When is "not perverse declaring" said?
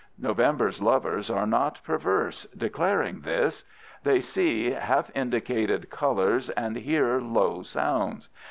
1.45-3.19